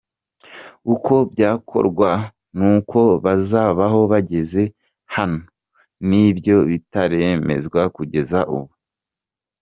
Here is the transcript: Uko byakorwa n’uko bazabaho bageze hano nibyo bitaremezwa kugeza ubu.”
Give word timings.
Uko 0.93 1.13
byakorwa 1.31 2.09
n’uko 2.57 2.99
bazabaho 3.23 3.99
bageze 4.11 4.61
hano 5.15 5.41
nibyo 6.09 6.57
bitaremezwa 6.69 7.81
kugeza 7.95 8.39
ubu.” 8.55 8.73